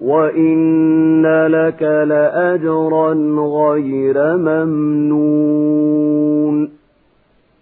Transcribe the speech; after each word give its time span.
وإن 0.00 1.26
لك 1.46 1.82
لأجرا 1.82 3.14
غير 3.38 4.36
ممنون 4.36 5.90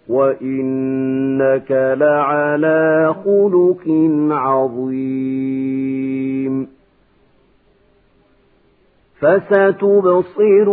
وإنك 0.09 1.71
لعلى 1.71 3.15
خلق 3.25 3.83
عظيم 4.31 5.59
فستبصر 9.19 10.69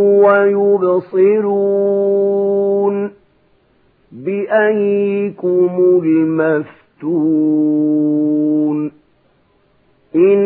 ويبصرون 1.17 1.97
بأيكم 4.13 6.01
المفتون 6.05 7.67
إن 10.15 10.46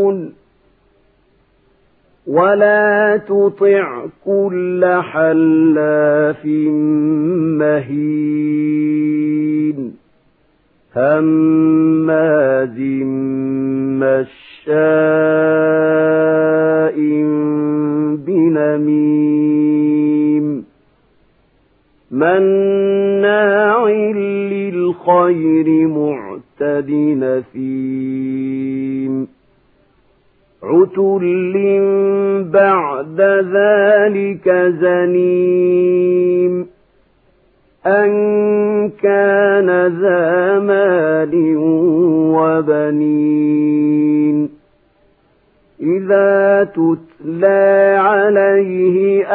ولا 2.31 3.17
تطع 3.27 4.05
كل 4.25 4.85
حلاف 5.01 6.45
مهين 8.51 9.77
هماز 10.95 12.79
مشاء 14.01 14.71
بنميم 18.27 19.65
مناع 22.11 23.87
للخير 24.51 25.87
معتد 25.87 26.91
نثيم 27.23 28.71
عتل 30.63 31.33
بعد 32.53 33.21
ذلك 33.53 34.49
زنيم 34.81 36.67
أن 37.85 38.09
كان 38.89 39.69
ذا 40.01 40.59
مال 40.59 41.33
وبنين 42.37 43.81
إذا 45.81 46.63
تتلى 46.63 47.95
عليه 47.99 49.25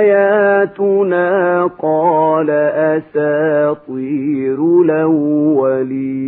آياتنا 0.00 1.66
قال 1.78 2.50
أساطير 2.96 4.58
الأولين 4.84 6.19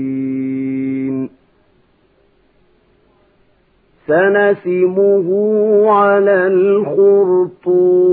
سنسمه 4.06 5.28
على 5.90 6.46
الخرطوم. 6.46 8.12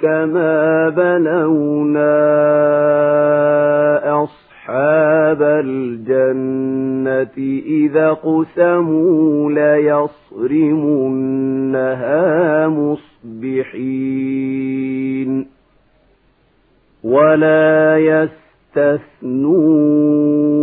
كما 0.00 0.88
بلونا 0.88 2.16
أصحاب 4.22 5.42
الجنة 5.42 7.36
إذا 7.66 8.12
قسموا 8.12 9.50
ليصرمنها 9.50 10.98
مصبحين 12.68 14.26
ولا 17.04 17.98
يستثنون 18.76 20.56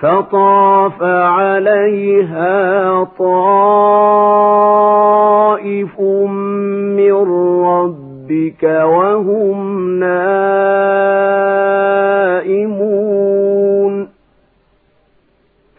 فطاف 0.00 1.02
عليها 1.02 3.04
طائف 3.04 4.40
من 6.96 7.12
ربك 7.64 8.62
وهم 8.62 9.90
نائمون 10.00 10.50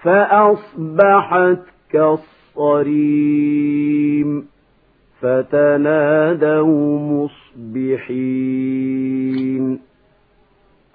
فأصبحت 0.01 1.59
كالصريم 1.91 3.51
فتنادوا 5.21 6.99
مصبحين. 6.99 9.79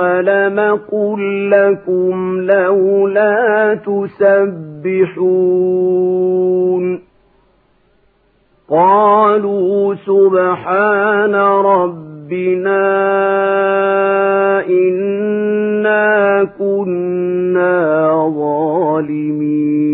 ألم 0.00 0.80
قل 0.92 1.50
لكم 1.50 2.40
لولا 2.40 3.74
تسبحون 3.74 5.34
قالوا 8.70 9.94
سبحان 9.94 11.34
ربنا 12.34 12.84
إنا 14.68 16.44
كنا 16.58 18.32
ظالمين 18.38 19.84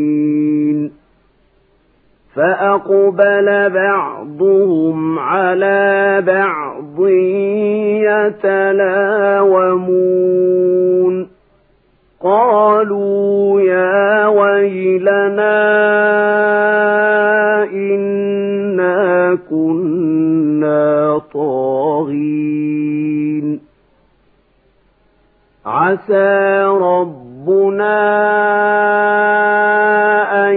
فأقبل 2.34 3.70
بعضهم 3.70 5.18
على 5.18 6.22
بعض 6.26 7.08
يتلاومون 9.60 11.30
قالوا 12.22 13.60
يا 13.60 14.26
ويلنا 14.26 15.60
إنا 17.72 19.38
كنا 19.50 21.20
طاغين 21.34 21.79
عسى 25.90 26.64
ربنا 26.80 27.98
أن 30.48 30.54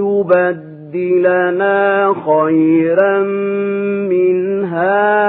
يبدلنا 0.00 1.78
خيرا 2.26 3.18
منها 4.08 5.24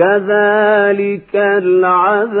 كذلك 0.00 1.34
العذاب. 1.36 2.40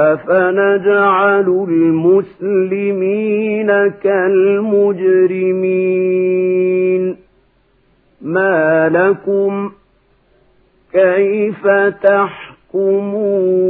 أفنجعل 0.00 1.48
المسلمين 1.68 3.66
كالمجرمين 5.90 7.16
ما 8.20 8.88
لكم 8.88 9.72
كيف 10.92 11.66
تحكمون 12.70 13.60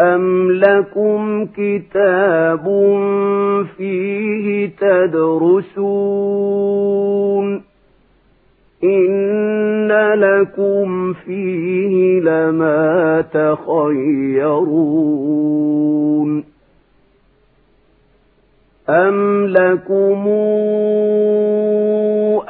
أم 0.00 0.50
لكم 0.52 1.46
كتاب 1.56 2.64
فيه 3.76 4.66
تدرسون 6.28 7.67
إن 8.84 9.92
لكم 10.14 11.12
فيه 11.12 12.20
لما 12.20 13.24
تخيرون 13.32 14.98
أم 18.88 19.46
لكم 19.46 20.26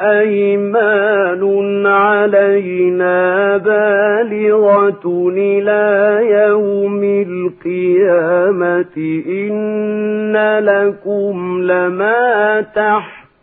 أيمان 0.01 1.87
علينا 1.87 3.57
بالغة 3.57 5.29
إلى 5.37 6.19
يوم 6.31 7.05
القيامة 7.05 8.97
إن 9.29 10.37
لكم 10.65 11.63
لما 11.63 12.61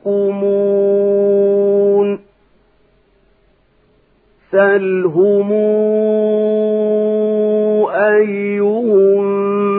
تحكمون 0.05 1.05
سلهم 4.55 5.51
أيهم 7.91 9.25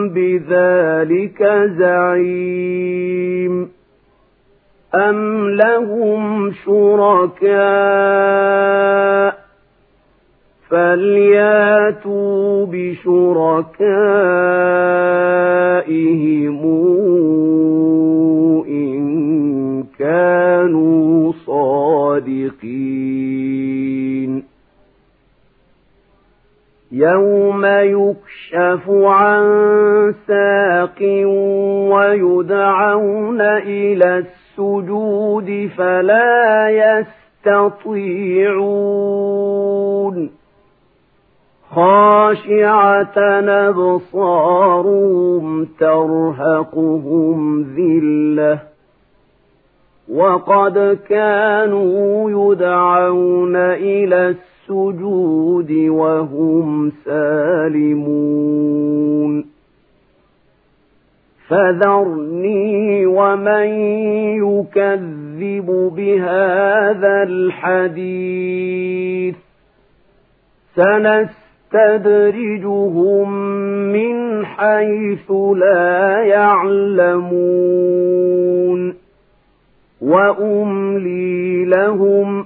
بذلك 0.09 1.39
زعيم 1.79 3.69
أم 4.95 5.49
لهم 5.49 6.51
شركاء 6.65 7.57
فلياتوا 10.69 12.65
بشركائهم 12.71 13.57
يكشف 28.77 28.89
عن 28.89 30.13
ساق 30.27 31.01
ويدعون 31.93 33.41
إلى 33.41 34.17
السجود 34.17 35.69
فلا 35.77 36.69
يستطيعون. 37.45 38.17
خاشعة 41.71 43.17
أبصارهم 43.69 45.65
ترهقهم 45.79 47.61
ذلة. 47.61 48.59
وقد 50.13 50.99
كانوا 51.09 52.29
يدعون 52.29 53.55
إلى 53.55 54.27
السجود 54.27 54.56
السجود 54.69 55.71
وهم 55.71 56.91
سالمون. 57.05 59.45
فذرني 61.47 63.05
ومن 63.05 63.67
يكذب 64.43 65.91
بهذا 65.95 67.23
الحديث. 67.23 69.35
سنستدرجهم 70.75 73.31
من 73.93 74.45
حيث 74.45 75.31
لا 75.55 76.23
يعلمون. 76.23 77.67
وأملي 80.01 81.65
لهم 81.65 82.45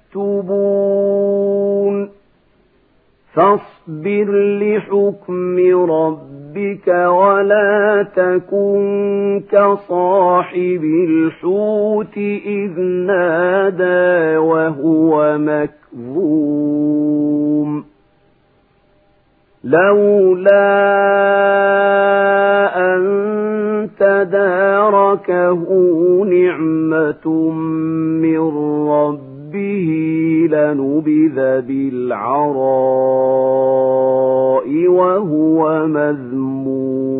فاصبر 3.33 4.27
لحكم 4.59 5.57
ربك 5.91 6.87
ولا 6.87 8.07
تكن 8.15 9.41
كصاحب 9.51 10.83
الحوت 10.83 12.17
إذ 12.45 12.79
نادى 12.79 14.37
وهو 14.37 15.37
مكظوم. 15.37 16.91
لولا 19.63 20.71
أن 22.77 23.01
تداركه 23.99 25.65
نعمة 26.25 27.51
من 28.21 28.37
ربه 29.51 30.47
لنبذ 30.51 31.61
بالعراء 31.61 32.47
وهو 34.87 35.87
مذموم. 35.87 37.11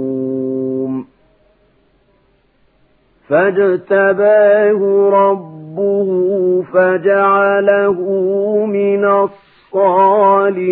فاجتباه 3.28 5.10
ربه 5.10 6.10
فجعله 6.74 8.00
من 8.66 9.06
الصالحين. 9.06 10.72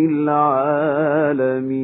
العالمين 0.23 1.81